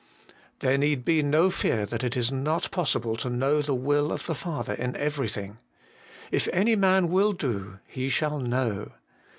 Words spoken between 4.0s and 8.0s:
of the Father in everything.' If any man will do,